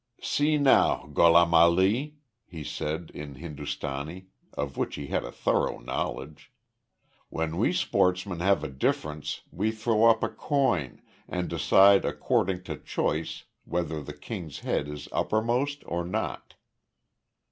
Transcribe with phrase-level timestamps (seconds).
[0.19, 2.15] "See now, Gholam Ali,"
[2.47, 6.51] he said, in Hindustani, of which he had a thorough knowledge.
[7.29, 12.77] "When we sportsmen have a difference we throw up a coin, and decide according to
[12.77, 16.55] choice whether the King's head is uppermost or not.